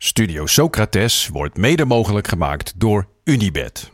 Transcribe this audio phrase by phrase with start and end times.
[0.00, 3.90] Studio Socrates wordt mede mogelijk gemaakt door Unibed.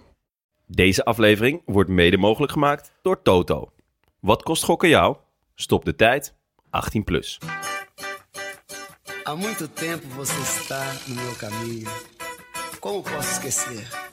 [0.67, 3.73] Deze aflevering wordt mede mogelijk gemaakt door Toto.
[4.21, 5.17] Wat kost gokken jou?
[5.55, 6.35] Stop de tijd.
[6.71, 7.39] 18 plus.
[9.25, 11.91] Há muito tempo você está no meu caminho.
[12.81, 14.04] Como posso esquecer?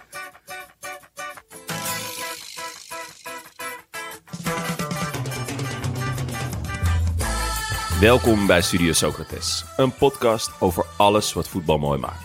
[8.02, 12.24] Welkom bij Studio Socrates, een podcast over alles wat voetbal mooi maakt.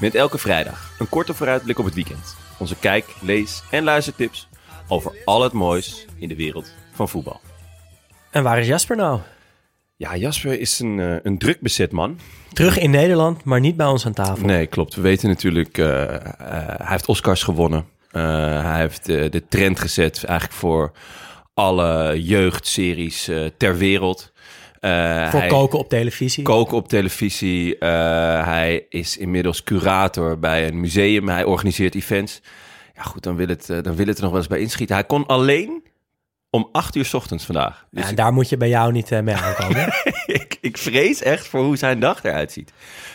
[0.00, 2.36] Met elke vrijdag een korte vooruitblik op het weekend.
[2.58, 4.48] Onze kijk, lees en luistertips
[4.86, 7.40] over al het moois in de wereld van voetbal.
[8.30, 9.20] En waar is Jasper nou?
[9.96, 12.18] Ja, Jasper is een, eh, een druk bezet man.
[12.52, 14.46] Terug in Nederland, maar niet bij ons aan tafel.
[14.46, 14.94] Nee, klopt.
[14.94, 17.86] We weten natuurlijk, eh, eh, hij heeft Oscars gewonnen.
[18.10, 20.92] Hij heeft de trend gezet eigenlijk voor
[21.54, 24.32] alle jeugdseries ter wereld.
[24.80, 26.42] Eh, Voor hij- koken op televisie.
[26.44, 27.78] koken op televisie.
[27.78, 27.88] Eh,
[28.44, 31.28] hij is inmiddels curator bij een museum.
[31.28, 32.40] Hij organiseert events.
[32.94, 34.96] Ja, goed, dan wil het, eh, dan wil het er nog wel eens bij inschieten.
[34.96, 35.82] Hij kon alleen
[36.50, 37.86] om acht uur 's ochtends vandaag.
[37.90, 39.86] Dus ja, daar moet je bij jou niet mee aankomen.
[40.26, 42.72] ik, ik vrees echt voor hoe zijn dag eruit ziet.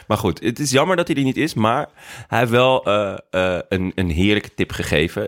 [0.08, 1.54] Maar goed, het is jammer dat hij er niet is.
[1.54, 1.88] Maar
[2.28, 2.88] hij heeft wel
[3.70, 5.28] een, een heerlijke tip gegeven.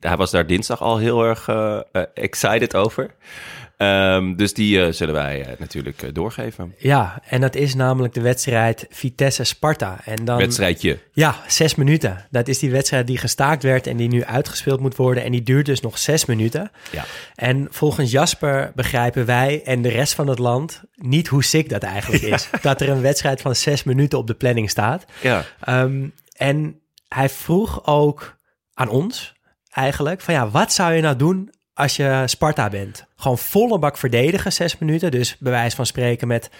[0.00, 1.48] Hij was daar dinsdag al heel erg
[2.14, 3.14] excited over.
[3.76, 6.74] Ehm, dus die eh, zullen wij eh, natuurlijk eh, doorgeven.
[6.78, 10.00] ja, en dat is namelijk de wedstrijd Vitesse-Sparta.
[10.04, 10.98] En dan, Wedstrijdje.
[11.12, 12.26] Ja, zes minuten.
[12.30, 15.24] Dat is die wedstrijd die gestaakt werd en die nu uitgespeeld moet worden.
[15.24, 16.70] En die duurt dus nog zes minuten.
[16.90, 17.04] Ja.
[17.34, 21.82] En volgens Jasper begrijpen wij en de rest van het land niet hoe sick dat
[21.82, 22.48] eigenlijk is.
[22.62, 25.04] Dat er een wedstrijd van zes minuten op de planning staat.
[25.20, 25.44] Ja.
[25.60, 28.38] Ehm, en hij vroeg ook
[28.74, 29.34] aan ons
[29.70, 33.06] eigenlijk van ja, wat zou je nou doen als je Sparta bent?
[33.16, 35.10] Gewoon volle bak verdedigen, zes minuten.
[35.10, 36.50] Dus bij wijze van spreken met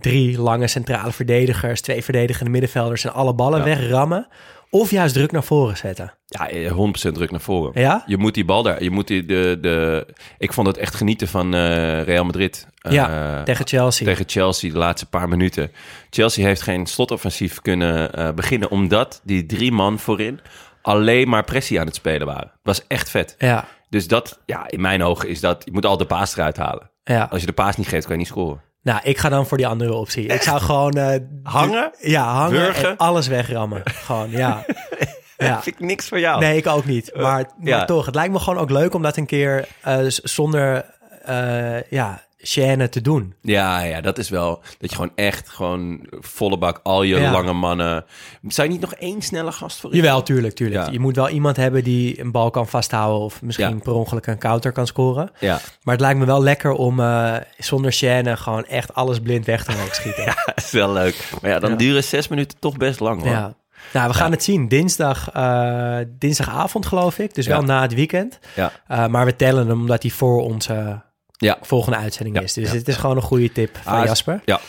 [0.00, 3.64] drie lange centrale verdedigers, twee verdedigende middenvelders en alle ballen Ja.
[3.64, 4.26] wegrammen.
[4.72, 6.12] Of juist druk naar voren zetten.
[6.26, 7.80] Ja, eh, 100% druk naar voren.
[7.80, 8.02] Ja?
[8.06, 8.82] Je moet die bal daar.
[8.82, 10.06] Je moet die, de, de,
[10.38, 12.66] ik vond het echt genieten van eh, Real Madrid.
[12.76, 14.06] ja, Eh, tegen Chelsea.
[14.06, 15.70] tegen Chelsea de laatste paar minuten.
[16.10, 20.40] Chelsea heeft geen slotoffensief kunnen eh, beginnen, omdat die drie man voorin
[20.82, 22.48] alleen maar pressie aan het spelen waren.
[22.48, 23.34] Het was echt vet.
[23.38, 26.56] Ja, Dus dat, ja, in mijn ogen is dat, je moet al de paas eruit
[26.56, 26.90] halen.
[27.04, 27.28] ja.
[27.30, 28.62] Als je de paas niet geeft, kan je niet scoren.
[28.82, 30.26] Nou, ik ga dan voor die andere optie.
[30.26, 30.92] Ik zou gewoon...
[30.92, 31.90] eh, Hangen?
[31.98, 33.82] Ja, hangen en alles wegrammen.
[33.84, 34.64] gewoon, ja.
[35.36, 35.62] ja.
[35.62, 36.40] Vind ik niks voor jou.
[36.40, 37.10] Nee, ik ook niet.
[37.14, 37.84] Maar, maar ja.
[37.84, 40.84] toch, het lijkt me gewoon ook leuk om dat een keer eh, zonder
[41.24, 43.34] eh ja, chaîne te doen.
[43.42, 47.30] Ja, ja, dat is wel dat je gewoon echt gewoon volle bak al je Ja.
[47.32, 48.04] lange mannen.
[48.48, 49.94] Zou je niet nog één snelle gast voor?
[49.94, 50.84] Jawel, tuurlijk, tuurlijk.
[50.86, 50.92] Ja.
[50.92, 53.82] Je moet wel iemand hebben die een bal kan vasthouden of misschien Ja.
[53.82, 55.30] per ongeluk een counter kan scoren.
[55.38, 59.46] Ja, Maar het lijkt me wel lekker om eh, zonder chaîne gewoon echt alles blind
[59.46, 60.24] weg te mogen schieten.
[60.30, 60.34] ja.
[60.44, 61.30] dat is wel leuk.
[61.40, 61.76] Maar ja, dan Ja.
[61.76, 63.52] duren zes minuten toch best lang hoor.
[63.92, 64.68] Nou, we gaan het zien.
[64.68, 67.34] Dinsdag, eh, dinsdagavond geloof ik.
[67.34, 67.66] Dus wel Ja.
[67.66, 68.38] na het weekend.
[68.56, 68.72] Ja.
[68.86, 71.02] Eh, maar we tellen hem omdat hij voor onze
[71.42, 71.58] Ja.
[71.62, 72.52] volgende uitzending Ja, is.
[72.52, 74.40] Dus het is gewoon een goede tip van Ah, Jasper.
[74.44, 74.60] Ja,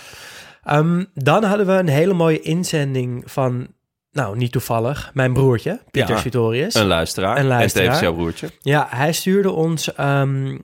[0.64, 3.68] Ehm, dan hadden we een hele mooie inzending van,
[4.12, 6.74] nou niet toevallig, mijn broertje, Pieter Sutorius.
[6.74, 7.38] een luisteraar.
[7.38, 7.86] Een luisteraar.
[7.88, 8.50] En tevens jouw broertje.
[8.60, 10.58] Ja, hij stuurde ons ehm,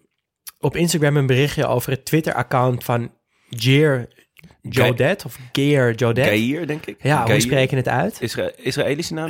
[0.60, 3.12] op Instagram een berichtje over het Twitter-account van
[3.50, 4.08] Gear
[4.62, 6.26] Jodet, of Gear Jodet.
[6.28, 7.04] Gair, denk ik.
[7.04, 7.42] Ja, hoe Gair.
[7.42, 8.18] spreken het uit?
[8.22, 9.30] Isra Israëlische naam?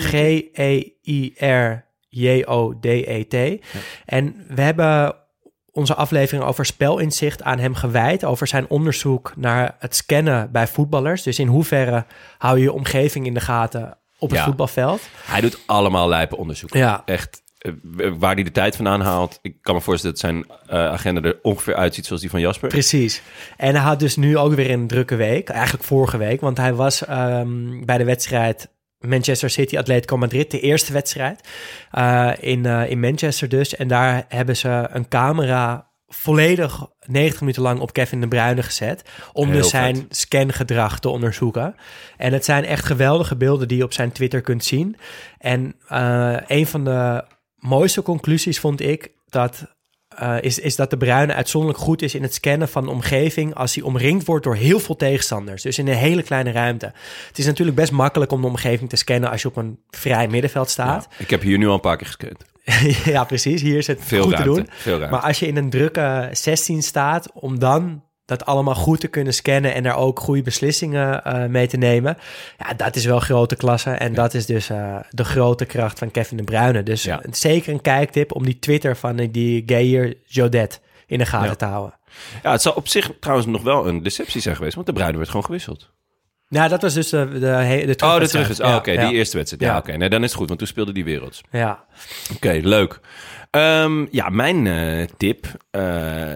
[2.10, 3.66] G-E-I-R-J-O-D-E-T.
[4.06, 5.16] En we hebben
[5.78, 8.26] onze aflevering over spelinzicht aan hem gewijd.
[8.26, 11.24] Over zijn onderzoek naar het scannen bij voetballers.
[11.24, 12.06] Dus in hoeverre
[12.38, 14.46] hou je je omgeving in de gaten op het Ja.
[14.46, 15.02] voetbalveld.
[15.26, 16.80] Hij doet allemaal lijpe onderzoeken.
[16.80, 17.02] Ja.
[17.06, 17.72] Echt, eh,
[18.18, 19.40] waar hij de tijd vandaan haalt.
[19.42, 22.70] Ik kan me voorstellen dat zijn eh, agenda er ongeveer uitziet zoals die van Jasper.
[22.70, 23.22] Precies.
[23.58, 25.50] En hij had dus nu ook weer een drukke week.
[25.50, 26.42] Eigenlijk vorige week.
[26.42, 30.52] Want hij was ehm, bij de wedstrijd Manchester City Atletico Madrid.
[30.52, 31.48] De eerste wedstrijd
[31.92, 33.76] eh, in, eh, in Manchester dus.
[33.76, 39.10] En daar hebben ze een camera volledig 90 minuten lang op Kevin de Bruyne gezet.
[39.34, 40.18] Om Heel dus zijn vet.
[40.18, 41.76] scangedrag te onderzoeken.
[42.18, 44.98] En het zijn echt geweldige beelden die je op zijn Twitter kunt zien.
[45.38, 47.24] En eh, een van de
[47.56, 49.77] mooiste conclusies vond ik dat
[50.18, 53.56] eh, is, is dat de Bruine uitzonderlijk goed is in het scannen van de omgeving
[53.56, 55.62] als hij omringd wordt door heel veel tegenstanders.
[55.62, 56.94] Dus in een hele kleine ruimte.
[57.28, 60.28] Het is natuurlijk best makkelijk om de omgeving te scannen als je op een vrij
[60.28, 61.08] middenveld staat.
[61.18, 62.46] Ik heb hier nu al een paar keer gescand.
[63.14, 63.62] Ja, precies.
[63.62, 65.10] Hier is het Veel goed ruimte, te doen.
[65.10, 69.34] Maar als je in een drukke 16 staat, om dan dat allemaal goed te kunnen
[69.34, 72.18] scannen en daar ook goede beslissingen eh, mee te nemen.
[72.58, 73.90] Ja, dat is wel grote klasse.
[73.92, 76.84] En dat is dus eh, de grote kracht van Kevin de Bruyne.
[76.84, 77.22] Dus Ja.
[77.32, 81.56] zeker een kijktip om die Twitter van die Gayer Jodet in de gaten Ja.
[81.56, 82.00] te houden.
[82.44, 85.18] Ja, het zal op zich trouwens nog wel een deceptie zijn geweest, want de Bruine
[85.18, 85.90] werd gewoon gewisseld.
[86.50, 88.62] Nou, dat was dus de, de, de, de Oh, de terug is.
[88.62, 89.64] Oh, oké, die eerste wedstrijd.
[89.72, 89.92] Ja, oké.
[89.98, 91.42] Nee, dan is het goed, want toen speelde die werelds.
[91.52, 91.84] Ja,
[92.36, 93.00] Oké, leuk.
[93.52, 95.46] Ehm, ja, mijn eh, tip.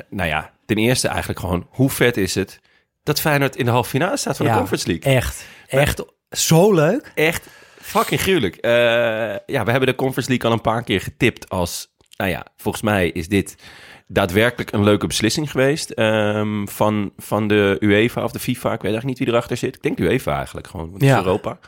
[0.09, 2.59] nou ja, ten eerste eigenlijk gewoon, hoe vet is het
[3.03, 5.13] dat Feyenoord in de halve finale staat van de Conference League?
[5.13, 5.45] echt.
[5.67, 7.11] Echt zo leuk.
[7.15, 7.47] Echt
[7.81, 8.55] fucking gruwelijk.
[8.55, 8.71] Eh,
[9.45, 11.95] ja, we hebben de Conference League al een paar keer getipt als...
[12.17, 13.55] Nou ja, volgens mij is dit
[14.07, 18.67] daadwerkelijk een leuke beslissing geweest ehm, van, van de UEFA of de FIFA.
[18.73, 19.75] Ik weet eigenlijk niet wie erachter zit.
[19.75, 21.17] Ik denk de UEFA eigenlijk gewoon, want Ja.
[21.19, 21.59] is Europa.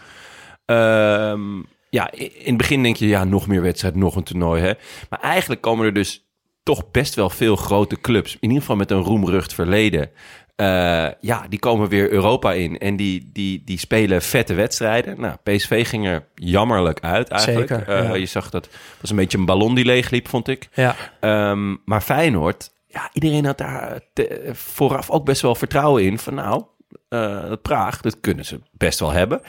[0.66, 4.62] Ehm, ja, in het begin denk je, ja, nog meer wedstrijd, nog een toernooi.
[4.62, 4.74] Hè?
[5.10, 6.26] Maar eigenlijk komen er dus
[6.64, 10.10] toch best wel veel grote clubs, in ieder geval met een roemrucht verleden.
[10.56, 15.20] eh, ja, die komen weer Europa in en die, die, die spelen vette wedstrijden.
[15.22, 17.68] Nou, PSV ging er jammerlijk uit eigenlijk.
[17.70, 18.14] Zeker, Eh, ja.
[18.14, 18.70] Je zag dat
[19.02, 20.70] was een beetje een ballon die leegliep, vond ik.
[20.74, 26.20] Ja, Ehm, maar Feyenoord, ja, iedereen had daar te- vooraf ook best wel vertrouwen in.
[26.20, 26.64] Van nou,
[27.10, 29.42] eh, dat Praag, dat kunnen ze best wel hebben.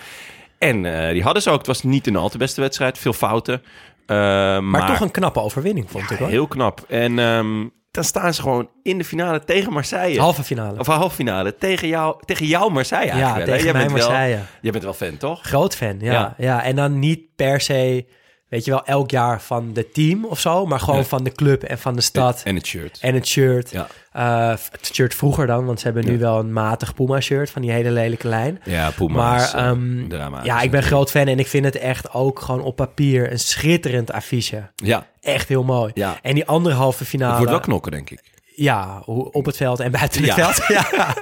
[0.59, 1.59] En eh, die hadden ze ook.
[1.59, 3.63] Het was niet een al te beste wedstrijd, veel fouten.
[4.06, 6.29] Eh, maar maar, toch een knappe overwinning, vond ik hoor.
[6.29, 6.85] heel knap.
[6.89, 10.21] En ehm, dan staan ze gewoon in de finale tegen Marseille.
[10.21, 10.79] Halve finale.
[10.79, 13.47] Of halve finale tegen jou, tegen jou Marseille ja, eigenlijk.
[13.47, 13.61] wel, hè?
[13.61, 14.43] tegen Jij mij bent wel- Marseille.
[14.61, 15.43] Jij bent wel fan, toch?
[15.43, 16.12] Groot fan, ja.
[16.12, 16.35] Ja.
[16.39, 16.62] ja.
[16.62, 18.06] En dan niet per se,
[18.49, 21.62] weet je wel, elk jaar van de team of zo, maar gewoon van de club
[21.62, 22.41] en van de stad.
[22.44, 22.99] En het shirt.
[23.00, 23.70] En het shirt.
[23.70, 23.87] Ja.
[24.12, 26.19] Eh, het shirt vroeger dan, want ze hebben nu Ja.
[26.19, 28.61] wel een matig Puma-shirt van die hele lelijke lijn.
[28.64, 32.12] Ja, Puma maar eh, ehm, ja, ik ben groot fan en ik vind het echt
[32.14, 34.70] ook gewoon op papier een schitterend affiche.
[34.76, 35.91] Ja, Echt heel mooi.
[35.94, 36.19] Ja.
[36.23, 37.29] En die andere halve finale.
[37.31, 38.20] het wordt wel knokken, denk ik.
[38.56, 40.52] Ja, op het veld en buiten het Ja.
[40.52, 40.67] veld.
[40.75, 41.14] Ja.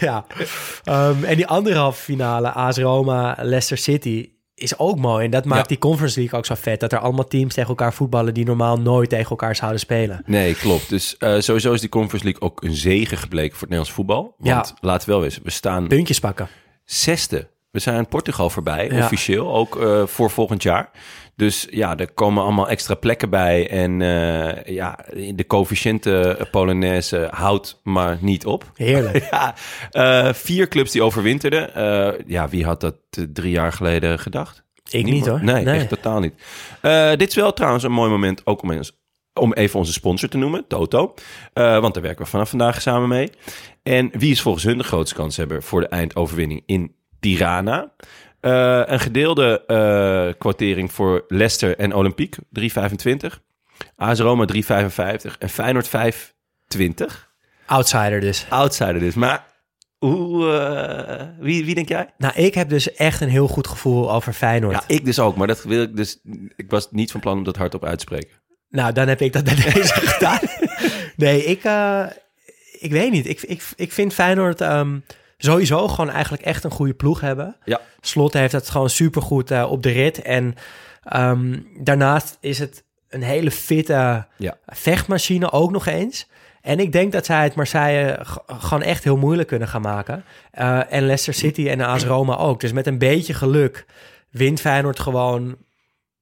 [0.00, 0.24] ja.
[0.84, 4.30] Ehm, en die andere halve finale, AS Roma, Leicester City,
[4.60, 5.24] is ook mooi.
[5.24, 5.66] En dat maakt Ja.
[5.68, 6.80] die Conference League ook zo vet.
[6.80, 10.22] Dat er allemaal teams tegen elkaar voetballen die normaal nooit tegen elkaar zouden spelen.
[10.26, 10.88] Nee, klopt.
[10.88, 14.34] Dus eh, sowieso is die Conference League ook een zegen gebleken voor het Nederlands voetbal.
[14.38, 14.76] Want Ja.
[14.80, 16.48] laten we wel eens, we staan Puntjes pakken.
[16.84, 17.48] zesde.
[17.70, 18.98] We zijn Portugal voorbij, Ja.
[19.04, 20.90] officieel, ook eh, voor volgend jaar.
[21.36, 23.68] Dus ja, er komen allemaal extra plekken bij.
[23.70, 24.98] En eh, ja,
[25.34, 28.70] de coëfficiënte Polonaise houdt maar niet op.
[28.74, 29.28] Heerlijk.
[29.30, 29.54] ja,
[29.90, 31.74] eh, vier clubs die overwinterden.
[31.74, 34.62] Eh, ja, wie had dat eh, drie jaar geleden gedacht?
[34.90, 35.44] Ik niet hoor.
[35.44, 36.34] Nee, echt totaal niet.
[36.80, 38.98] Eh, dit is wel trouwens een mooi moment ook om, eens,
[39.40, 41.14] om even onze sponsor te noemen, Toto.
[41.52, 43.30] Eh, want daar werken we vanaf vandaag samen mee.
[43.82, 47.92] En wie is volgens hun de grootste kanshebber voor de eindoverwinning in Tirana?
[48.40, 49.64] Eh, een gedeelde
[50.38, 53.40] quotering voor Leicester en Olympique, 3,25.
[53.96, 57.28] AS Roma 3,55 en Feyenoord 5,20.
[57.66, 58.46] Outsider dus.
[58.48, 59.14] Outsider dus.
[59.14, 59.46] Maar
[59.98, 62.14] hoe, eh, wie, wie denk jij?
[62.18, 64.74] Nou, ik heb dus echt een heel goed gevoel over Feyenoord.
[64.74, 65.36] Ja, ik dus ook.
[65.36, 66.20] Maar dat wil ik dus.
[66.56, 68.30] Ik was niet van plan om dat hardop uit te spreken.
[68.68, 70.38] Nou, dan heb ik dat bij deze gedaan.
[71.16, 71.62] Nee, ik,
[72.78, 73.26] ik weet niet.
[73.26, 74.98] Ik, ik, ik vind Feyenoord ehm,
[75.44, 77.56] sowieso gewoon eigenlijk echt een goede ploeg hebben.
[77.64, 77.80] Ja.
[78.00, 80.22] Slot heeft het gewoon supergoed eh op de rit.
[80.22, 80.54] En
[81.02, 84.56] ehm, daarnaast is het een hele fitte Ja.
[84.66, 86.28] vechtmachine ook nog eens.
[86.60, 90.24] En ik denk dat zij het Marseille gewoon echt heel moeilijk kunnen gaan maken.
[90.50, 92.60] Eh, en Leicester City en AS Roma ook.
[92.60, 93.86] Dus met een beetje geluk
[94.30, 95.56] wint Feyenoord gewoon...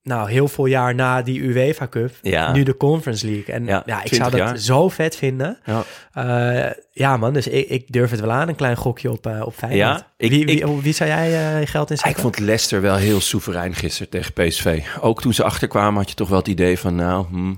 [0.08, 2.52] Nou, heel veel jaar na die UEFA Cup, Ja.
[2.52, 3.54] nu de Conference League.
[3.54, 4.58] En Ja, ja, ik 20 zou dat jaar.
[4.58, 5.58] zo vet vinden.
[5.64, 5.84] Ja.
[6.12, 9.42] Eh, ja, man, dus ik, ik durf het wel aan, een klein gokje op, eh
[9.46, 9.98] op Feyenoord.
[9.98, 12.22] Ja, ik- wie, wie, ik- wie zou jij je geld Ik inzetten?
[12.22, 14.82] vond Leicester wel heel soeverein gisteren tegen PSV.
[15.00, 16.94] Ook toen ze achterkwamen had je toch wel het idee van...
[16.94, 17.54] nou, hm,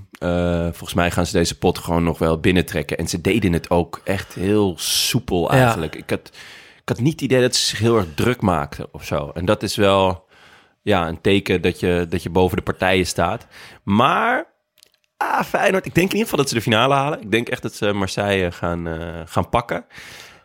[0.63, 2.97] volgens mij gaan ze deze pot gewoon nog wel binnentrekken.
[2.97, 5.59] En ze deden het ook echt heel soepel Ja.
[5.63, 5.95] eigenlijk.
[5.95, 6.29] Ik, had,
[6.81, 9.31] ik had niet het idee dat ze zich heel erg druk maakten of zo.
[9.33, 10.29] En dat is wel
[10.81, 13.47] ja, een teken dat je, dat je boven de partijen staat.
[13.83, 14.49] Maar...
[15.17, 15.85] Ah, Feyenoord.
[15.85, 17.21] Ik denk in ieder geval dat ze de finale halen.
[17.21, 19.85] Ik denk echt dat ze Marseille gaan, eh, gaan pakken.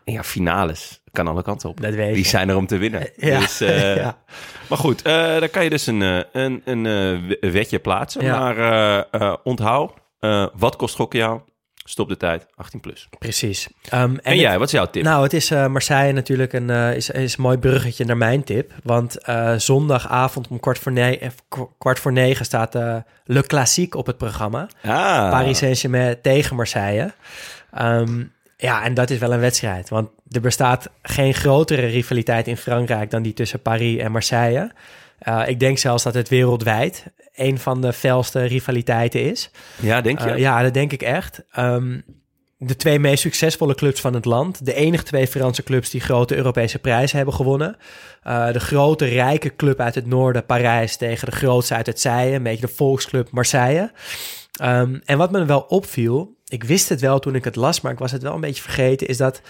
[0.05, 1.02] En ja, finales.
[1.12, 1.81] Kan alle kanten op.
[1.81, 3.11] Dat weet Die zijn er om te winnen.
[3.16, 3.38] Ja.
[3.40, 4.19] Dus, eh, Ja.
[4.69, 6.00] Maar goed, eh dan kan je dus een,
[6.33, 6.83] een, een
[7.26, 8.23] we- wetje plaatsen.
[8.25, 8.38] Ja.
[8.38, 9.93] Maar onthoud,
[10.55, 11.40] wat kost gokken jou?
[11.88, 13.09] Stop de tijd, 18 plus.
[13.19, 13.69] Precies.
[13.88, 15.02] Ehm, En, jij, wat is jouw tip?
[15.02, 18.45] Nou, het is eh, Marseille natuurlijk een, eh, is, is een mooi bruggetje naar mijn
[18.45, 18.73] tip.
[18.83, 22.75] Want eh, zondagavond om kwart voor, ne- k- kwart voor negen staat
[23.25, 24.69] Le Classique op het programma.
[24.83, 27.12] ah, Paris Saint-Germain tegen Marseille.
[27.73, 28.25] Ehm,
[28.57, 29.88] ja, en dat is wel een wedstrijd.
[29.88, 34.71] Want er bestaat geen grotere rivaliteit in Frankrijk dan die tussen Paris en Marseille.
[35.19, 37.05] Eh, ik denk zelfs dat het wereldwijd
[37.35, 39.51] een van de felste rivaliteiten is.
[39.81, 40.31] Ja, denk je?
[40.31, 41.45] Eh, ja, dat denk ik echt.
[41.51, 42.01] Ehm,
[42.59, 44.65] de twee meest succesvolle clubs van het land.
[44.65, 47.77] De enige twee Franse clubs die grote Europese prijzen hebben gewonnen.
[48.23, 52.35] Eh, de grote, rijke club uit het noorden, Parijs, tegen de grootste uit het Zijen.
[52.35, 53.93] Een beetje de volksclub Marseille.
[54.61, 57.93] Ehm, en wat me wel opviel, ik wist het wel toen ik het las, maar
[57.93, 59.41] ik was het wel een beetje vergeten, is dat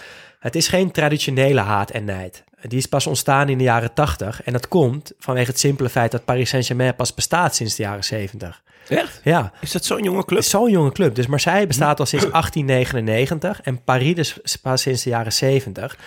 [0.47, 2.43] het is geen traditionele haat en nijd.
[2.61, 4.43] Die is pas ontstaan in de jaren 80.
[4.43, 8.03] En dat komt vanwege het simpele feit dat Paris Saint-Germain pas bestaat sinds de jaren
[8.03, 8.63] 70.
[8.87, 9.21] Echt?
[9.23, 10.43] Ja, Is dat zo'n jonge club?
[10.43, 11.15] zo'n jonge club.
[11.15, 15.97] Dus Marseille bestaat al sinds 1899 en Paris dus pas sinds de jaren 70.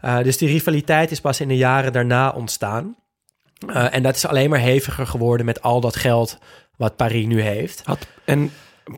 [0.00, 2.96] Eh, dus die rivaliteit is pas in de jaren daarna ontstaan.
[3.66, 6.38] Eh, en dat is alleen maar heviger geworden met al dat geld
[6.76, 7.82] wat Paris nu heeft.
[7.84, 8.52] Had, en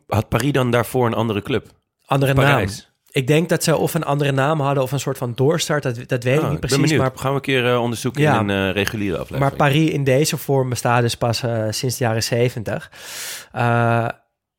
[0.07, 1.67] had Paris dan daarvoor een andere club?
[2.07, 2.69] Andere naam.
[3.11, 5.83] Ik denk dat ze of een andere naam hadden of een soort van doorstart.
[5.83, 6.93] Dat, dat weet ik Ah, niet precies.
[6.97, 8.41] Maar, Gaan we een keer eh, onderzoeken Ja.
[8.41, 9.43] in een eh, reguliere aflevering.
[9.49, 12.91] maar Paris in deze vorm bestaat dus pas eh, sinds de jaren 70.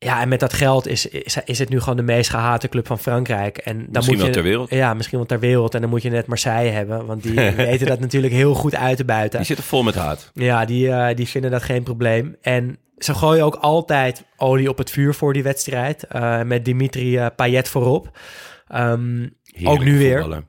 [0.04, 2.86] Ja, en met dat geld is, is, is het nu gewoon de meest gehate club
[2.86, 3.58] van Frankrijk.
[3.58, 4.70] En dan Misschien moet je, wel ter wereld.
[4.70, 5.74] Ja, misschien wel ter wereld.
[5.74, 7.34] En dan moet je net Marseille hebben, want die
[7.66, 9.38] weten dat natuurlijk heel goed uit te buiten.
[9.38, 10.30] Die zitten vol met haat.
[10.34, 12.36] Ja, die, eh, die vinden dat geen probleem.
[12.42, 16.04] En ze gooien ook altijd olie op het vuur voor die wedstrijd.
[16.04, 18.18] eh, met Dimitri eh, Payet voorop.
[18.68, 19.26] Ehm,
[19.64, 20.44] ook nu weer.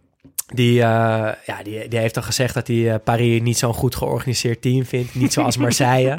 [0.54, 3.96] Die, eh, ja, die, die heeft al gezegd dat hij eh, Paris niet zo'n goed
[3.96, 5.16] georganiseerd team vindt.
[5.16, 6.18] Niet zoals Marseille.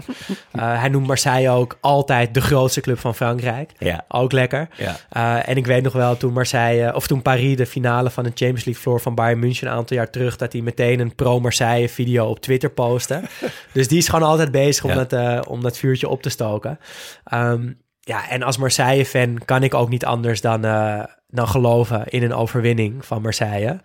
[0.50, 3.70] Eh, hij noemt Marseille ook altijd de grootste club van Frankrijk.
[3.78, 4.04] Ja.
[4.08, 4.68] Ook lekker.
[5.10, 5.44] Ja.
[5.44, 8.64] En ik weet nog wel toen Marseille, of toen Paris de finale van de Champions
[8.64, 12.26] League floor van Bayern München een aantal jaar terug, dat hij meteen een pro-Marseille video
[12.26, 13.20] op Twitter postte.
[13.72, 15.04] dus die is gewoon altijd bezig om, Ja.
[15.04, 16.78] dat, om dat vuurtje op te stoken.
[17.24, 17.70] Ehm,
[18.04, 22.34] ja, en als Marseille-fan kan ik ook niet anders dan, eh, dan geloven in een
[22.34, 23.80] overwinning van Marseille.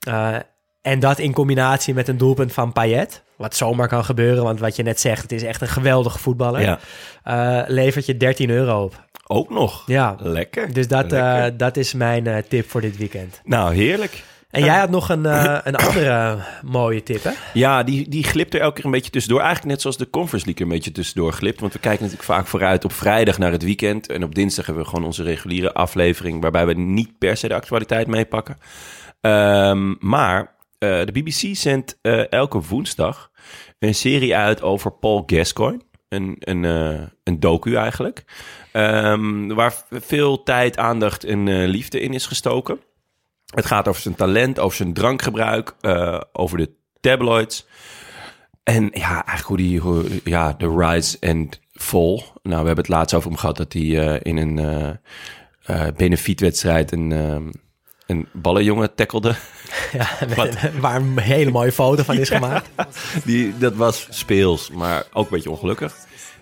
[0.00, 0.36] Eh,
[0.82, 4.76] en dat in combinatie met een doelpunt van Payet, wat zomaar kan gebeuren, want wat
[4.76, 6.78] je net zegt, het is echt een geweldige voetballer, ja.
[7.22, 9.04] eh, levert je 13 euro op.
[9.26, 9.82] Ook nog.
[9.86, 10.72] Ja, Lekker.
[10.72, 11.56] dus dat, Lekker.
[11.56, 13.40] dat is mijn tip voor dit weekend.
[13.44, 14.22] nou, heerlijk.
[14.54, 17.30] En jij had nog een, eh, een andere mooie tip, hè?
[17.52, 19.40] Ja, die, die glipt er elke keer een beetje tussendoor.
[19.40, 21.60] Eigenlijk net zoals de Conference League er een beetje tussendoor glipt.
[21.60, 24.08] Want we kijken natuurlijk vaak vooruit op vrijdag naar het weekend.
[24.08, 26.42] En op dinsdag hebben we gewoon onze reguliere aflevering...
[26.42, 28.56] waarbij we niet per se de actualiteit meepakken.
[29.20, 33.30] Ehm, maar eh, de BBC zendt eh, elke woensdag
[33.78, 35.80] een serie uit over Paul Gascoigne.
[36.08, 38.24] Een, een, eh, een docu eigenlijk.
[38.72, 42.80] Ehm, waar veel tijd, aandacht en eh, liefde in is gestoken.
[43.54, 46.70] Het gaat over zijn talent, over zijn drankgebruik, eh, over de
[47.00, 47.66] tabloids.
[48.62, 52.22] En ja, eigenlijk hoe die, hoe, ja, de rise and fall.
[52.42, 54.58] Nou, we hebben het laatst over hem gehad dat hij eh, in een
[55.64, 57.10] eh, benefietwedstrijd een,
[58.06, 59.34] een ballenjongen tackelde.
[59.92, 60.08] Ja,
[60.80, 62.68] waar een hele mooie foto van is gemaakt.
[63.24, 65.94] Die, dat was speels, maar ook een beetje ongelukkig.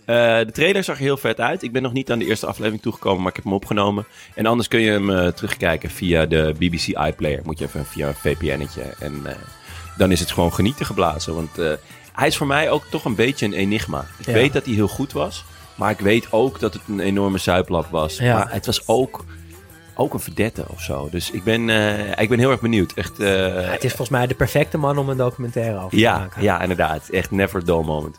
[0.04, 1.62] Eh, de trailer zag er heel vet uit.
[1.62, 4.04] Ik ben nog niet aan de eerste aflevering toegekomen, maar ik heb hem opgenomen.
[4.34, 7.40] En anders kun je hem eh, terugkijken via de BBC iPlayer.
[7.44, 8.82] Moet je even via een VPN'tje.
[8.98, 9.34] En eh,
[9.96, 11.34] dan is het gewoon genieten geblazen.
[11.34, 11.56] Want
[12.12, 14.04] hij is voor mij ook toch een beetje een enigma.
[14.18, 14.32] Ik Ja.
[14.32, 15.44] weet dat hij heel goed was.
[15.74, 18.18] Maar ik weet ook dat het een enorme zuiplap was.
[18.18, 18.34] Ja.
[18.38, 19.24] Maar het was ook,
[19.94, 21.08] ook een verdette of zo.
[21.10, 21.68] Dus ik ben,
[22.18, 22.92] ik ben heel erg benieuwd.
[22.92, 26.18] Echt, Ja, het is volgens mij de perfecte man om een documentaire over te ja,
[26.18, 26.42] maken.
[26.42, 27.08] ja, inderdaad.
[27.08, 28.16] Echt never dull moment.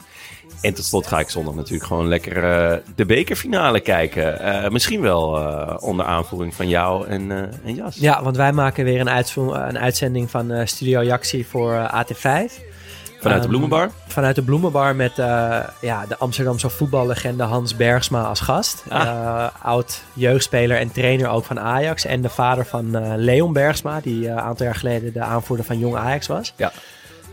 [0.61, 4.39] En tot slot ga ik zondag natuurlijk gewoon lekker eh, de bekerfinale kijken.
[4.39, 7.31] Eh, misschien wel eh, onder aanvoering van jou en,
[7.65, 7.95] en Jas.
[7.95, 12.21] Ja, want wij maken weer een, uitzending van Studio Jaxi voor eh, AT5.
[13.19, 13.91] Vanuit de Ehm, Bloemenbar.
[14.07, 15.15] Vanuit de Bloemenbar met
[15.81, 18.83] ja, de Amsterdamse voetballegende Hans Bergsma als gast.
[18.89, 19.47] Ah.
[19.61, 22.05] Oud jeugdspeler en trainer ook van Ajax.
[22.05, 25.95] En de vader van Leon Bergsma, die een aantal jaar geleden de aanvoerder van Jong
[25.95, 26.53] Ajax was.
[26.55, 26.71] Ja.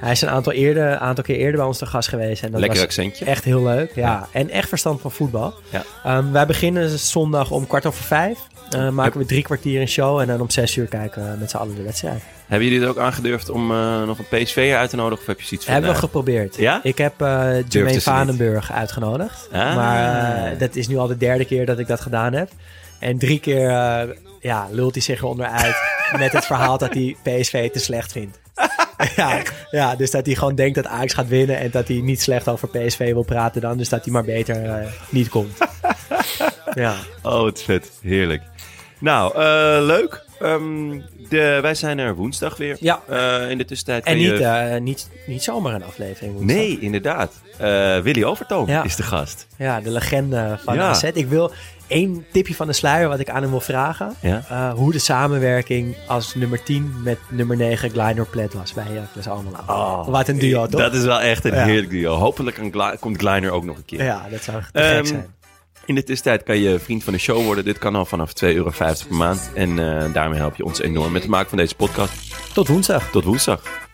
[0.01, 2.43] Hij is een aantal, eerder, aantal keer eerder bij ons te gast geweest.
[2.43, 3.25] En dat Lekker was accentje.
[3.25, 3.95] echt heel leuk.
[3.95, 4.29] Ja.
[4.33, 5.55] En echt verstand van voetbal.
[5.71, 5.83] Ja.
[6.05, 8.39] Ehm, wij beginnen zondag om kwart over vijf.
[8.71, 10.21] Eh, maken we drie kwartier een show.
[10.21, 12.23] En dan om zes uur kijken we met z'n allen de wedstrijd.
[12.47, 15.21] Hebben jullie het ook aangedurfd om eh, nog een PSV'er uit te nodigen?
[15.21, 15.75] Of heb je zoiets van...
[15.75, 16.57] Hebben we geprobeerd.
[16.57, 16.81] Ja?
[16.83, 18.03] Ik heb ze Jermaine niet.
[18.03, 19.49] Vanenburg uitgenodigd.
[19.53, 19.75] Ah.
[19.75, 22.51] Maar dat is nu al de derde keer dat ik dat gedaan heb.
[22.99, 23.71] En drie keer
[24.41, 25.77] ja, lult hij zich eronder uit
[26.19, 28.40] met het verhaal dat hij PSV te slecht vindt.
[29.17, 32.21] ja, ja, dus dat hij gewoon denkt dat Ajax gaat winnen en dat hij niet
[32.21, 33.77] slecht over PSV wil praten dan.
[33.77, 35.59] Dus dat hij maar beter eh, niet komt.
[36.75, 36.95] ja.
[37.23, 37.91] Oh, het is vet.
[38.03, 38.43] Heerlijk.
[38.99, 40.25] Nou, eh, leuk.
[40.41, 42.77] Ehm, de, wij zijn er woensdag weer.
[42.81, 43.01] Ja.
[43.09, 46.35] Eh, in de tussentijd En kan je- niet, eh, niet, niet zomaar een aflevering.
[46.35, 46.57] woensdag.
[46.57, 47.33] Nee, inderdaad.
[47.59, 48.85] Eh, Willy Overtoom Ja.
[48.85, 49.47] is de gast.
[49.59, 50.89] Ja, de legende van Ja.
[50.89, 51.03] AZ.
[51.03, 51.53] Ik wil
[51.87, 54.15] één tipje van de sluier wat ik aan hem wil vragen.
[54.21, 54.73] Ja?
[54.75, 59.57] Hoe de samenwerking als nummer 10 met nummer 9 Glynor Plet was bij Heracles Almelo.
[59.67, 60.81] Oh, Wat een duo, toch?
[60.81, 62.15] Dat is wel echt een heerlijk duo.
[62.15, 64.05] Hopelijk een komt Gliner ook nog een keer.
[64.05, 65.27] Ja, dat zou te Ehm, gek zijn.
[65.91, 67.65] In de tussentijd kan je vriend van de show worden.
[67.65, 69.51] Dit kan al vanaf 2,50 euro per maand.
[69.55, 72.35] En eh, daarmee help je ons enorm met het maken van deze podcast.
[72.55, 73.11] Tot woensdag.
[73.11, 73.90] Tot woensdag.